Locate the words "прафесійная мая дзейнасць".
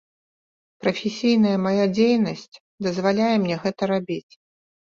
0.85-2.59